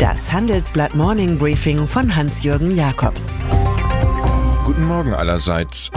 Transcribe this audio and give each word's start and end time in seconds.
Das 0.00 0.32
Handelsblatt 0.32 0.94
Morning 0.94 1.36
Briefing 1.36 1.86
von 1.86 2.16
Hans-Jürgen 2.16 2.74
Jakobs. 2.74 3.34
Guten 4.64 4.86
Morgen 4.86 5.12
allerseits. 5.12 5.90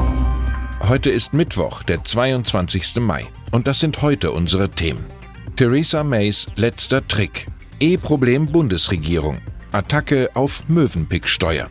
Heute 0.82 1.10
ist 1.10 1.34
Mittwoch, 1.34 1.84
der 1.84 2.04
22. 2.04 2.98
Mai. 2.98 3.26
Und 3.52 3.66
das 3.66 3.80
sind 3.80 4.02
heute 4.02 4.32
unsere 4.34 4.68
Themen. 4.68 5.06
Theresa 5.56 6.04
Mays 6.04 6.48
letzter 6.58 7.08
Trick. 7.08 7.48
E-Problem 7.80 8.52
Bundesregierung. 8.52 9.38
Attacke 9.72 10.30
auf 10.34 10.68
Möwenpick-Steuer. 10.68 11.70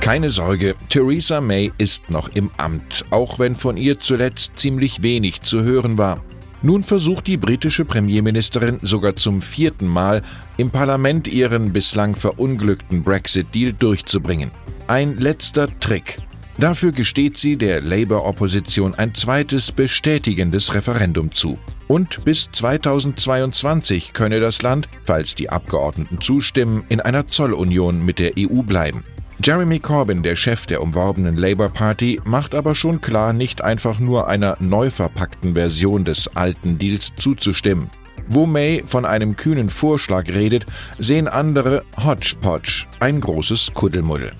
Keine 0.00 0.30
Sorge, 0.30 0.76
Theresa 0.88 1.42
May 1.42 1.72
ist 1.76 2.08
noch 2.08 2.30
im 2.30 2.50
Amt, 2.56 3.04
auch 3.10 3.38
wenn 3.38 3.54
von 3.54 3.76
ihr 3.76 3.98
zuletzt 3.98 4.52
ziemlich 4.56 5.02
wenig 5.02 5.42
zu 5.42 5.62
hören 5.62 5.98
war. 5.98 6.24
Nun 6.62 6.84
versucht 6.84 7.26
die 7.26 7.38
britische 7.38 7.86
Premierministerin 7.86 8.80
sogar 8.82 9.16
zum 9.16 9.40
vierten 9.40 9.86
Mal 9.86 10.22
im 10.58 10.70
Parlament 10.70 11.26
ihren 11.26 11.72
bislang 11.72 12.14
verunglückten 12.14 13.02
Brexit-Deal 13.02 13.72
durchzubringen. 13.72 14.50
Ein 14.86 15.16
letzter 15.16 15.68
Trick. 15.80 16.18
Dafür 16.58 16.92
gesteht 16.92 17.38
sie 17.38 17.56
der 17.56 17.80
Labour-Opposition 17.80 18.94
ein 18.94 19.14
zweites 19.14 19.72
bestätigendes 19.72 20.74
Referendum 20.74 21.32
zu. 21.32 21.58
Und 21.88 22.22
bis 22.24 22.50
2022 22.52 24.12
könne 24.12 24.40
das 24.40 24.60
Land, 24.60 24.86
falls 25.06 25.34
die 25.34 25.48
Abgeordneten 25.48 26.20
zustimmen, 26.20 26.84
in 26.90 27.00
einer 27.00 27.26
Zollunion 27.28 28.04
mit 28.04 28.18
der 28.18 28.32
EU 28.38 28.62
bleiben. 28.62 29.02
Jeremy 29.42 29.78
Corbyn, 29.78 30.22
der 30.22 30.36
Chef 30.36 30.66
der 30.66 30.82
umworbenen 30.82 31.34
Labour 31.38 31.70
Party, 31.70 32.20
macht 32.24 32.54
aber 32.54 32.74
schon 32.74 33.00
klar, 33.00 33.32
nicht 33.32 33.62
einfach 33.64 33.98
nur 33.98 34.28
einer 34.28 34.58
neu 34.60 34.90
verpackten 34.90 35.54
Version 35.54 36.04
des 36.04 36.28
alten 36.36 36.76
Deals 36.76 37.14
zuzustimmen. 37.16 37.88
Wo 38.28 38.44
May 38.44 38.82
von 38.84 39.06
einem 39.06 39.36
kühnen 39.36 39.70
Vorschlag 39.70 40.28
redet, 40.28 40.66
sehen 40.98 41.26
andere 41.26 41.84
Hodgepodge, 41.96 42.84
ein 43.00 43.18
großes 43.18 43.72
Kuddelmuddel. 43.72 44.32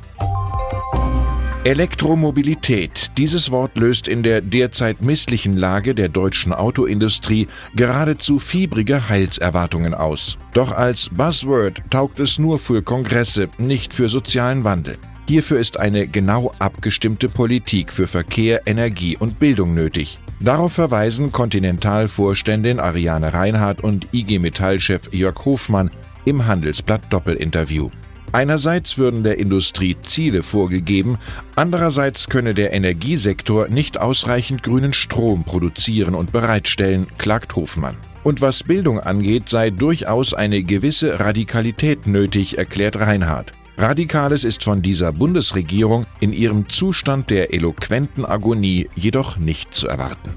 Elektromobilität. 1.65 3.11
Dieses 3.19 3.51
Wort 3.51 3.77
löst 3.77 4.09
in 4.09 4.23
der 4.23 4.41
derzeit 4.41 5.03
misslichen 5.03 5.59
Lage 5.59 5.95
der 5.95 6.09
deutschen 6.09 6.55
Autoindustrie 6.55 7.49
geradezu 7.77 8.39
fiebrige 8.39 9.11
Heilserwartungen 9.11 9.93
aus. 9.93 10.39
Doch 10.55 10.73
als 10.73 11.11
Buzzword 11.11 11.83
taugt 11.91 12.19
es 12.19 12.39
nur 12.39 12.59
für 12.59 12.81
Kongresse, 12.81 13.51
nicht 13.59 13.93
für 13.93 14.09
sozialen 14.09 14.65
Wandel. 14.65 14.97
Hierfür 15.29 15.61
ist 15.61 15.79
eine 15.79 16.09
genau 16.09 16.51
abgestimmte 16.61 17.29
Politik 17.29 17.93
für 17.93 18.07
Verkehr, 18.07 18.63
Energie 18.65 19.19
und 19.19 19.39
Bildung 19.39 19.75
nötig. 19.75 20.19
Darauf 20.41 20.73
verweisen 20.73 21.31
Continental-Vorständin 21.31 22.81
Ariane 22.81 23.35
Reinhardt 23.35 23.85
und 23.85 24.09
IG 24.15 24.39
Metall-Chef 24.39 25.13
Jörg 25.13 25.45
Hofmann 25.45 25.91
im 26.25 26.47
Handelsblatt 26.47 27.03
Doppelinterview. 27.11 27.91
Einerseits 28.33 28.97
würden 28.97 29.25
der 29.25 29.39
Industrie 29.39 29.97
Ziele 30.03 30.43
vorgegeben, 30.43 31.19
andererseits 31.57 32.29
könne 32.29 32.55
der 32.55 32.73
Energiesektor 32.73 33.69
nicht 33.69 33.99
ausreichend 33.99 34.63
grünen 34.63 34.93
Strom 34.93 35.45
produzieren 35.45 36.15
und 36.15 36.31
bereitstellen, 36.31 37.07
klagt 37.19 37.57
Hofmann. 37.57 37.97
Und 38.23 38.41
was 38.41 38.63
Bildung 38.63 39.01
angeht, 39.01 39.49
sei 39.49 39.71
durchaus 39.71 40.35
eine 40.35 40.63
gewisse 40.63 41.19
Radikalität 41.19 42.07
nötig, 42.07 42.59
erklärt 42.59 42.97
Reinhardt. 42.97 43.53
Radikales 43.79 44.45
ist 44.45 44.63
von 44.63 44.83
dieser 44.83 45.11
Bundesregierung 45.11 46.05
in 46.21 46.33
ihrem 46.33 46.69
Zustand 46.69 47.31
der 47.31 47.55
eloquenten 47.55 48.27
Agonie 48.27 48.91
jedoch 48.95 49.39
nicht 49.39 49.75
zu 49.75 49.89
erwarten. 49.89 50.31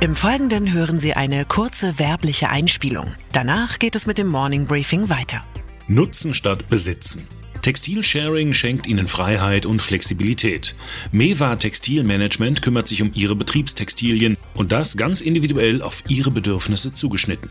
Im 0.00 0.14
Folgenden 0.14 0.72
hören 0.72 1.00
Sie 1.00 1.14
eine 1.14 1.44
kurze 1.44 1.98
werbliche 1.98 2.50
Einspielung. 2.50 3.06
Danach 3.32 3.78
geht 3.78 3.96
es 3.96 4.06
mit 4.06 4.18
dem 4.18 4.28
Morning 4.28 4.66
Briefing 4.66 5.08
weiter. 5.08 5.42
Nutzen 5.90 6.34
statt 6.34 6.68
Besitzen. 6.68 7.26
Textilsharing 7.62 8.52
schenkt 8.52 8.86
Ihnen 8.86 9.06
Freiheit 9.06 9.64
und 9.64 9.80
Flexibilität. 9.80 10.74
Mewa 11.12 11.56
Textilmanagement 11.56 12.60
kümmert 12.60 12.86
sich 12.86 13.00
um 13.00 13.10
Ihre 13.14 13.34
Betriebstextilien 13.34 14.36
und 14.54 14.70
das 14.70 14.98
ganz 14.98 15.22
individuell 15.22 15.80
auf 15.80 16.02
Ihre 16.06 16.30
Bedürfnisse 16.30 16.92
zugeschnitten. 16.92 17.48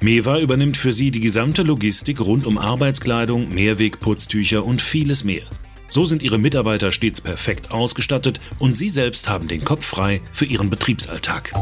Mewa 0.00 0.38
übernimmt 0.38 0.78
für 0.78 0.94
Sie 0.94 1.10
die 1.10 1.20
gesamte 1.20 1.62
Logistik 1.62 2.20
rund 2.20 2.46
um 2.46 2.56
Arbeitskleidung, 2.56 3.50
Mehrwegputztücher 3.50 4.64
und 4.64 4.80
vieles 4.80 5.22
mehr. 5.22 5.44
So 5.88 6.06
sind 6.06 6.22
Ihre 6.22 6.38
Mitarbeiter 6.38 6.90
stets 6.90 7.20
perfekt 7.20 7.70
ausgestattet 7.70 8.40
und 8.58 8.78
Sie 8.78 8.88
selbst 8.88 9.28
haben 9.28 9.46
den 9.46 9.62
Kopf 9.62 9.84
frei 9.84 10.22
für 10.32 10.46
Ihren 10.46 10.70
Betriebsalltag. 10.70 11.52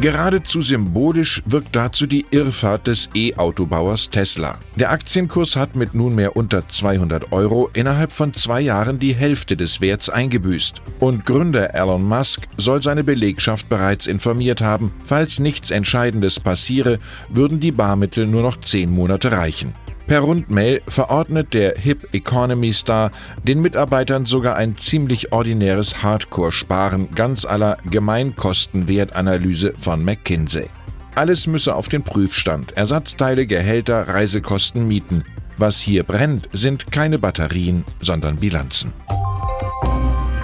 Geradezu 0.00 0.62
symbolisch 0.62 1.42
wirkt 1.44 1.74
dazu 1.74 2.06
die 2.06 2.24
Irrfahrt 2.30 2.86
des 2.86 3.08
E-Autobauers 3.14 4.08
Tesla. 4.10 4.60
Der 4.76 4.92
Aktienkurs 4.92 5.56
hat 5.56 5.74
mit 5.74 5.92
nunmehr 5.92 6.36
unter 6.36 6.68
200 6.68 7.32
Euro 7.32 7.68
innerhalb 7.72 8.12
von 8.12 8.32
zwei 8.32 8.60
Jahren 8.60 9.00
die 9.00 9.12
Hälfte 9.12 9.56
des 9.56 9.80
Werts 9.80 10.08
eingebüßt. 10.08 10.82
Und 11.00 11.26
Gründer 11.26 11.74
Elon 11.74 12.04
Musk 12.04 12.42
soll 12.56 12.80
seine 12.80 13.02
Belegschaft 13.02 13.68
bereits 13.68 14.06
informiert 14.06 14.60
haben, 14.60 14.92
falls 15.04 15.40
nichts 15.40 15.72
Entscheidendes 15.72 16.38
passiere, 16.38 17.00
würden 17.28 17.58
die 17.58 17.72
Barmittel 17.72 18.28
nur 18.28 18.42
noch 18.42 18.60
zehn 18.60 18.92
Monate 18.92 19.32
reichen. 19.32 19.74
Per 20.08 20.20
Rundmail 20.20 20.80
verordnet 20.88 21.52
der 21.52 21.74
Hip 21.76 22.14
Economy 22.14 22.72
Star 22.72 23.10
den 23.42 23.60
Mitarbeitern 23.60 24.24
sogar 24.24 24.56
ein 24.56 24.74
ziemlich 24.78 25.32
ordinäres 25.32 26.02
Hardcore-Sparen 26.02 27.10
ganz 27.14 27.44
aller 27.44 27.76
Gemeinkostenwertanalyse 27.84 29.74
von 29.76 30.02
McKinsey. 30.02 30.70
Alles 31.14 31.46
müsse 31.46 31.74
auf 31.74 31.90
den 31.90 32.04
Prüfstand. 32.04 32.74
Ersatzteile, 32.74 33.46
Gehälter, 33.46 34.08
Reisekosten, 34.08 34.88
Mieten. 34.88 35.24
Was 35.58 35.78
hier 35.78 36.04
brennt, 36.04 36.48
sind 36.54 36.90
keine 36.90 37.18
Batterien, 37.18 37.84
sondern 38.00 38.36
Bilanzen. 38.36 38.94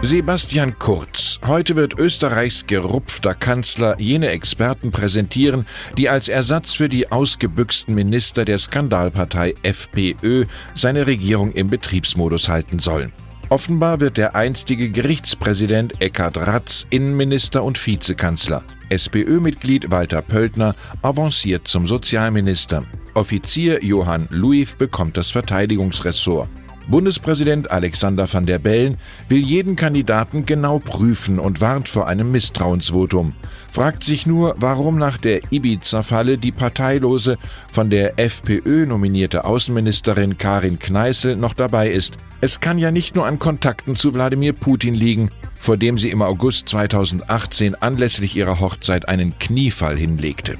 Sebastian 0.03 0.79
Kurz. 0.79 1.24
Heute 1.47 1.77
wird 1.77 1.99
Österreichs 1.99 2.67
gerupfter 2.67 3.35
Kanzler 3.35 4.01
jene 4.01 4.31
Experten 4.31 4.93
präsentieren, 4.93 5.67
die 5.99 6.09
als 6.09 6.29
Ersatz 6.29 6.73
für 6.73 6.89
die 6.89 7.13
ausgebüxten 7.13 7.95
Minister 7.95 8.47
der 8.47 8.59
Skandalpartei 8.59 9.55
FPÖ 9.63 10.47
seine 10.75 11.07
Regierung 11.07 11.53
im 11.53 11.69
Betriebsmodus 11.69 12.49
halten 12.49 12.79
sollen. 12.79 13.13
Offenbar 13.51 14.01
wird 14.01 14.17
der 14.17 14.35
einstige 14.35 14.91
Gerichtspräsident 14.91 16.01
Eckhard 16.01 16.39
Ratz 16.39 16.87
Innenminister 16.89 17.63
und 17.63 17.85
Vizekanzler. 17.87 18.65
SPÖ-Mitglied 18.89 19.91
Walter 19.91 20.23
Pöltner 20.23 20.75
avanciert 21.03 21.69
zum 21.69 21.87
Sozialminister. 21.87 22.85
Offizier 23.13 23.85
Johann 23.85 24.29
Luiv 24.31 24.77
bekommt 24.77 25.19
das 25.19 25.31
Verteidigungsressort. 25.31 26.49
Bundespräsident 26.87 27.71
Alexander 27.71 28.33
van 28.33 28.47
der 28.47 28.59
Bellen 28.59 28.99
will 29.29 29.39
jeden 29.39 29.77
Kandidaten 29.77 30.45
genau 30.45 30.79
prüfen 30.79 31.39
und 31.39 31.61
warnt 31.61 31.89
vor 31.89 32.07
einem 32.07 32.31
Misstrauensvotum. 32.31 33.35
Fragt 33.73 34.05
sich 34.05 34.27
nur, 34.27 34.55
warum 34.59 34.99
nach 34.99 35.17
der 35.17 35.41
Ibiza-Falle 35.51 36.39
die 36.39 36.53
parteilose, 36.53 37.39
von 37.73 37.91
der 37.91 38.19
FPÖ 38.19 38.87
nominierte 38.87 39.45
Außenministerin 39.45 40.39
Karin 40.39 40.79
Kneißl 40.79 41.37
noch 41.37 41.55
dabei 41.55 41.91
ist. 41.91 42.19
Es 42.41 42.61
kann 42.61 42.79
ja 42.79 42.91
nicht 42.91 43.15
nur 43.15 43.27
an 43.27 43.39
Kontakten 43.39 43.97
zu 43.97 44.13
Wladimir 44.13 44.53
Putin 44.53 44.95
liegen, 44.95 45.31
vor 45.57 45.77
dem 45.77 45.99
sie 45.99 46.11
im 46.11 46.23
August 46.23 46.69
2018 46.69 47.75
anlässlich 47.75 48.37
ihrer 48.37 48.61
Hochzeit 48.61 49.09
einen 49.09 49.39
Kniefall 49.39 49.97
hinlegte. 49.97 50.59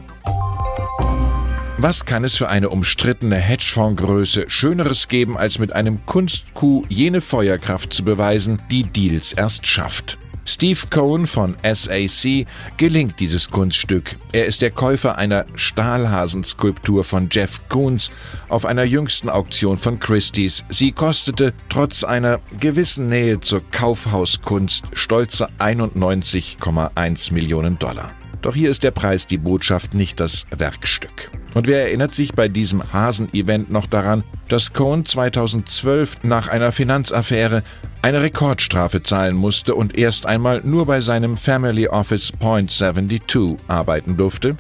Was 1.85 2.07
kann 2.07 2.25
es 2.25 2.35
für 2.35 2.49
eine 2.49 2.71
umstrittene 2.71 3.37
Hedgefondsgröße 3.37 4.47
Schöneres 4.49 5.07
geben, 5.07 5.37
als 5.37 5.59
mit 5.59 5.75
einem 5.75 6.07
Kunstkuh 6.07 6.83
jene 6.89 7.21
Feuerkraft 7.21 7.93
zu 7.93 8.03
beweisen, 8.03 8.57
die 8.71 8.85
Deals 8.85 9.35
erst 9.35 9.67
schafft? 9.67 10.17
Steve 10.47 10.81
Cohen 10.89 11.27
von 11.27 11.57
SAC 11.63 12.47
gelingt 12.79 13.21
dieses 13.21 13.51
Kunststück. 13.51 14.17
Er 14.33 14.47
ist 14.47 14.63
der 14.63 14.71
Käufer 14.71 15.19
einer 15.19 15.45
Stahlhasenskulptur 15.57 17.05
von 17.05 17.29
Jeff 17.31 17.69
Koons 17.69 18.11
auf 18.49 18.65
einer 18.65 18.85
jüngsten 18.85 19.29
Auktion 19.29 19.77
von 19.77 20.01
Christie's. 20.01 20.65
Sie 20.71 20.91
kostete 20.91 21.53
trotz 21.69 22.03
einer 22.03 22.41
gewissen 22.59 23.11
Nähe 23.11 23.41
zur 23.41 23.61
Kaufhauskunst 23.73 24.87
stolze 24.95 25.51
91,1 25.59 27.35
Millionen 27.35 27.79
Dollar. 27.79 28.11
Doch 28.45 28.55
hier 28.55 28.69
ist 28.69 28.83
der 28.83 28.91
Preis 28.91 29.27
die 29.27 29.39
Botschaft, 29.39 29.95
nicht 29.95 30.21
das 30.21 30.45
Werkstück. 30.55 31.31
Und 31.55 31.67
wer 31.67 31.87
erinnert 31.87 32.15
sich 32.15 32.35
bei 32.35 32.47
diesem 32.47 32.93
Hasen-Event 32.93 33.71
noch 33.71 33.87
daran, 33.87 34.23
dass 34.49 34.75
Cohn 34.75 35.07
2012 35.07 36.25
nach 36.25 36.49
einer 36.49 36.71
Finanzaffäre 36.71 37.63
eine 38.03 38.21
Rekordstrafe 38.21 39.03
zahlen 39.03 39.35
musste 39.35 39.75
und 39.75 39.97
erst 39.97 40.27
einmal 40.27 40.61
nur 40.63 40.85
bei 40.85 41.01
seinem 41.01 41.39
Family 41.39 41.89
Office 41.89 42.33
Point 42.33 42.71
72 42.71 43.57
arbeiten 43.67 44.19
durfte? 44.19 44.57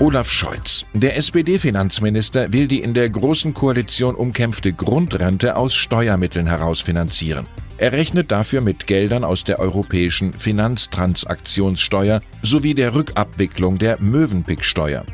Olaf 0.00 0.28
Scholz. 0.28 0.86
Der 0.94 1.16
SPD-Finanzminister 1.16 2.52
will 2.52 2.66
die 2.66 2.80
in 2.80 2.94
der 2.94 3.10
Großen 3.10 3.54
Koalition 3.54 4.16
umkämpfte 4.16 4.72
Grundrente 4.72 5.54
aus 5.54 5.72
Steuermitteln 5.72 6.48
herausfinanzieren. 6.48 7.46
Er 7.78 7.92
rechnet 7.92 8.32
dafür 8.32 8.60
mit 8.60 8.88
Geldern 8.88 9.22
aus 9.22 9.44
der 9.44 9.60
europäischen 9.60 10.32
Finanztransaktionssteuer 10.32 12.22
sowie 12.42 12.74
der 12.74 12.94
Rückabwicklung 12.94 13.78
der 13.78 14.00
Mövenpick-Steuer. 14.00 15.04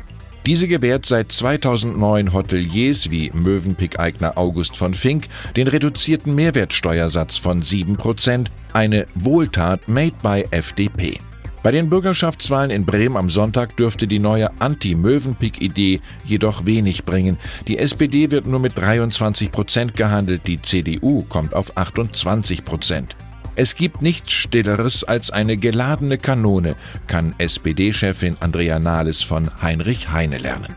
Diese 0.47 0.67
gewährt 0.67 1.05
seit 1.05 1.31
2009 1.31 2.33
Hoteliers 2.33 3.09
wie 3.11 3.31
Mövenpick-Eigner 3.31 4.37
August 4.37 4.77
von 4.77 4.95
Fink 4.95 5.27
den 5.55 5.67
reduzierten 5.67 6.33
Mehrwertsteuersatz 6.33 7.37
von 7.37 7.61
7%, 7.61 8.47
eine 8.73 9.07
Wohltat 9.15 9.87
made 9.87 10.15
by 10.21 10.45
FDP. 10.49 11.19
Bei 11.65 11.71
den 11.71 11.89
Bürgerschaftswahlen 11.89 12.69
in 12.69 12.85
Bremen 12.85 13.17
am 13.17 13.31
Sonntag 13.31 13.75
dürfte 13.75 14.05
die 14.05 14.19
neue 14.19 14.51
Anti-Mövenpick-Idee 14.61 15.99
jedoch 16.23 16.67
wenig 16.67 17.05
bringen. 17.05 17.39
Die 17.67 17.79
SPD 17.79 18.29
wird 18.29 18.45
nur 18.45 18.59
mit 18.59 18.77
23 18.77 19.51
Prozent 19.51 19.95
gehandelt, 19.95 20.43
die 20.45 20.61
CDU 20.61 21.23
kommt 21.23 21.55
auf 21.55 21.75
28 21.75 22.65
Prozent. 22.65 23.15
Es 23.55 23.75
gibt 23.75 24.03
nichts 24.03 24.31
Stilleres 24.31 25.03
als 25.03 25.31
eine 25.31 25.57
geladene 25.57 26.19
Kanone, 26.19 26.75
kann 27.07 27.33
SPD-Chefin 27.39 28.37
Andrea 28.41 28.77
Nahles 28.77 29.23
von 29.23 29.49
Heinrich 29.63 30.11
Heine 30.11 30.37
lernen. 30.37 30.75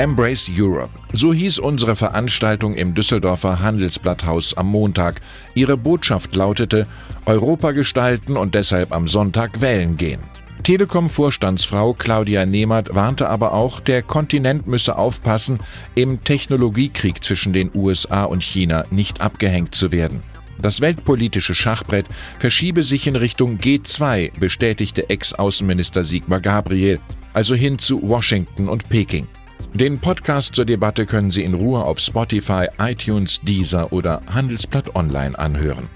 Embrace 0.00 0.50
Europe. 0.56 0.88
So 1.12 1.34
hieß 1.34 1.58
unsere 1.58 1.94
Veranstaltung 1.94 2.72
im 2.72 2.94
Düsseldorfer 2.94 3.60
Handelsblatthaus 3.60 4.56
am 4.56 4.68
Montag. 4.68 5.20
Ihre 5.54 5.76
Botschaft 5.76 6.34
lautete 6.34 6.86
Europa 7.26 7.72
gestalten 7.72 8.38
und 8.38 8.54
deshalb 8.54 8.92
am 8.92 9.08
Sonntag 9.08 9.60
wählen 9.60 9.98
gehen. 9.98 10.20
Telekom-Vorstandsfrau 10.62 11.92
Claudia 11.92 12.46
Nehmert 12.46 12.94
warnte 12.94 13.28
aber 13.28 13.52
auch, 13.52 13.78
der 13.78 14.00
Kontinent 14.00 14.66
müsse 14.66 14.96
aufpassen, 14.96 15.60
im 15.94 16.24
Technologiekrieg 16.24 17.22
zwischen 17.22 17.52
den 17.52 17.70
USA 17.74 18.24
und 18.24 18.42
China 18.42 18.84
nicht 18.90 19.20
abgehängt 19.20 19.74
zu 19.74 19.92
werden. 19.92 20.22
Das 20.62 20.80
weltpolitische 20.80 21.54
Schachbrett 21.54 22.06
verschiebe 22.38 22.82
sich 22.82 23.06
in 23.06 23.16
Richtung 23.16 23.58
G2, 23.58 24.38
bestätigte 24.40 25.10
Ex-Außenminister 25.10 26.04
Sigmar 26.04 26.40
Gabriel, 26.40 27.00
also 27.34 27.54
hin 27.54 27.78
zu 27.78 28.00
Washington 28.00 28.70
und 28.70 28.88
Peking. 28.88 29.28
Den 29.72 30.00
Podcast 30.00 30.56
zur 30.56 30.64
Debatte 30.64 31.06
können 31.06 31.30
Sie 31.30 31.44
in 31.44 31.54
Ruhe 31.54 31.84
auf 31.84 32.00
Spotify, 32.00 32.66
iTunes, 32.78 33.40
Deezer 33.42 33.92
oder 33.92 34.20
Handelsblatt 34.26 34.96
Online 34.96 35.38
anhören. 35.38 35.88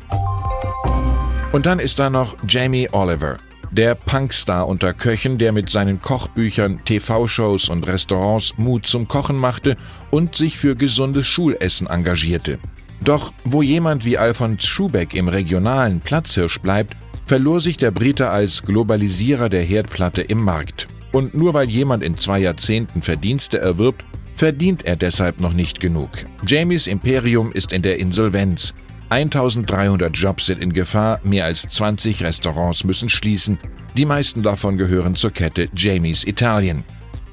Und 1.51 1.67
dann 1.67 1.81
ist 1.81 1.99
da 1.99 2.09
noch 2.09 2.37
Jamie 2.47 2.89
Oliver, 2.93 3.37
der 3.73 3.97
Punkstar 3.97 4.69
unter 4.69 4.95
Köchen, 4.95 5.39
der 5.39 5.51
mit 5.51 5.71
seinen 5.71 6.01
Kochbüchern, 6.01 6.85
TV-Shows 6.85 7.69
und 7.69 7.85
Restaurants 7.87 8.55
Mut 8.59 8.87
zum 8.87 9.09
Kochen 9.09 9.37
machte 9.37 9.77
und 10.13 10.37
sich 10.37 10.57
für 10.57 10.77
gesundes 10.77 11.27
Schulessen 11.27 11.89
engagierte. 11.89 12.61
Doch 13.01 13.33
wo 13.45 13.61
jemand 13.61 14.05
wie 14.05 14.19
Alfons 14.19 14.65
Schubeck 14.65 15.15
im 15.15 15.27
regionalen 15.27 15.99
Platzhirsch 15.99 16.61
bleibt, 16.61 16.97
verlor 17.27 17.61
sich 17.61 17.77
der 17.77 17.91
Brite 17.91 18.31
als 18.31 18.63
Globalisierer 18.63 19.49
der 19.49 19.63
Herdplatte 19.63 20.23
im 20.23 20.43
Markt. 20.43 20.87
Und 21.15 21.33
nur 21.33 21.55
weil 21.55 21.71
jemand 21.71 22.03
in 22.03 22.19
zwei 22.19 22.41
Jahrzehnten 22.41 23.01
Verdienste 23.01 23.59
erwirbt, 23.59 24.05
verdient 24.35 24.85
er 24.85 24.97
deshalb 24.97 25.39
noch 25.39 25.53
nicht 25.53 25.79
genug. 25.79 26.11
Jamies 26.45 26.89
Imperium 26.89 27.53
ist 27.53 27.73
in 27.73 27.83
der 27.83 28.01
Insolvenz. 28.01 28.75
1300 29.11 30.17
Jobs 30.17 30.47
sind 30.47 30.61
in 30.61 30.73
Gefahr, 30.73 31.21
mehr 31.23 31.45
als 31.45 31.63
20 31.69 32.25
Restaurants 32.25 32.83
müssen 32.83 33.09
schließen. 33.09 33.61
Die 33.97 34.07
meisten 34.07 34.43
davon 34.43 34.77
gehören 34.77 35.15
zur 35.15 35.31
Kette 35.31 35.69
Jamies 35.77 36.25
Italien. 36.25 36.83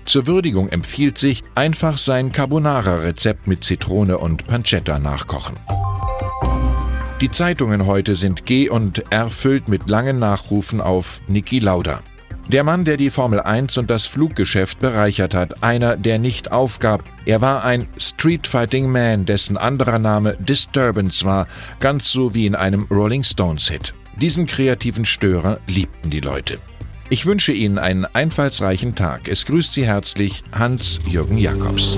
Zur 0.05 0.27
Würdigung 0.27 0.69
empfiehlt 0.69 1.17
sich, 1.17 1.43
einfach 1.55 1.97
sein 1.97 2.31
Carbonara-Rezept 2.31 3.47
mit 3.47 3.63
Zitrone 3.63 4.19
und 4.19 4.45
Pancetta 4.45 4.99
nachkochen. 4.99 5.55
Die 7.19 7.31
Zeitungen 7.31 7.87
heute 7.87 8.15
sind 8.15 8.45
G 8.45 8.69
und 8.69 9.11
erfüllt 9.11 9.67
mit 9.67 9.89
langen 9.89 10.19
Nachrufen 10.19 10.81
auf 10.81 11.19
Niki 11.27 11.57
Lauda. 11.57 12.03
Der 12.47 12.63
Mann, 12.63 12.83
der 12.83 12.97
die 12.97 13.09
Formel 13.09 13.39
1 13.39 13.77
und 13.77 13.89
das 13.89 14.05
Fluggeschäft 14.05 14.79
bereichert 14.79 15.33
hat, 15.33 15.63
einer, 15.63 15.95
der 15.95 16.19
nicht 16.19 16.51
aufgab. 16.51 17.03
Er 17.25 17.41
war 17.41 17.63
ein 17.63 17.87
Street 17.97 18.45
Fighting 18.47 18.91
Man, 18.91 19.25
dessen 19.25 19.57
anderer 19.57 19.99
Name 19.99 20.35
Disturbance 20.37 21.25
war, 21.25 21.47
ganz 21.79 22.11
so 22.11 22.33
wie 22.33 22.45
in 22.45 22.55
einem 22.55 22.87
Rolling 22.91 23.23
Stones 23.23 23.69
Hit. 23.69 23.93
Diesen 24.17 24.47
kreativen 24.47 25.05
Störer 25.05 25.59
liebten 25.67 26.09
die 26.09 26.19
Leute. 26.19 26.59
Ich 27.09 27.25
wünsche 27.25 27.51
Ihnen 27.51 27.77
einen 27.77 28.05
einfallsreichen 28.05 28.95
Tag. 28.95 29.27
Es 29.27 29.45
grüßt 29.45 29.73
Sie 29.73 29.85
herzlich 29.85 30.43
Hans-Jürgen 30.53 31.37
Jakobs. 31.37 31.97